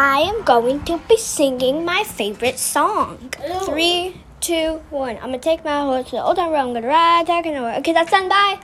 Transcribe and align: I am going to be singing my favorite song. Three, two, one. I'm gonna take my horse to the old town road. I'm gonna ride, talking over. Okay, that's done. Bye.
I 0.00 0.20
am 0.20 0.44
going 0.44 0.84
to 0.84 1.00
be 1.08 1.16
singing 1.16 1.84
my 1.84 2.04
favorite 2.04 2.60
song. 2.60 3.34
Three, 3.64 4.22
two, 4.38 4.80
one. 4.90 5.16
I'm 5.16 5.34
gonna 5.34 5.40
take 5.40 5.64
my 5.64 5.80
horse 5.80 6.10
to 6.10 6.16
the 6.16 6.22
old 6.22 6.36
town 6.36 6.52
road. 6.52 6.58
I'm 6.58 6.72
gonna 6.72 6.86
ride, 6.86 7.26
talking 7.26 7.56
over. 7.56 7.72
Okay, 7.78 7.92
that's 7.92 8.12
done. 8.12 8.28
Bye. 8.28 8.60